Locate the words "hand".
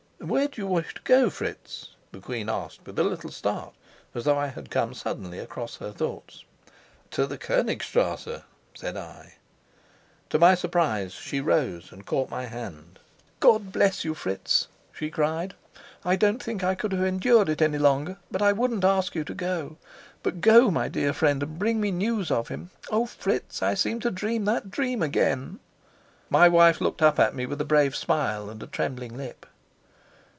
12.45-12.99